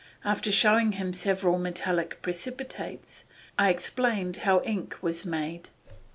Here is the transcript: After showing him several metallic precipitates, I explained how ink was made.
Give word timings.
After 0.25 0.51
showing 0.51 0.93
him 0.93 1.13
several 1.13 1.59
metallic 1.59 2.23
precipitates, 2.23 3.23
I 3.59 3.69
explained 3.69 4.37
how 4.37 4.63
ink 4.63 4.97
was 5.03 5.27
made. 5.27 5.69